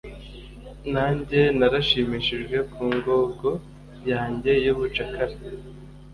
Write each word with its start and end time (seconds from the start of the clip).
Nanjye 0.93 1.39
narashimishijwe 1.57 2.57
ku 2.73 2.83
ngogo 2.97 3.49
yanjye 4.11 4.51
yubucakara 4.63 5.35